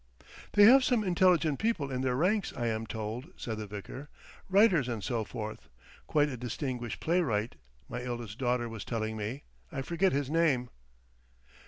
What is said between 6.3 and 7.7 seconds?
distinguished playwright,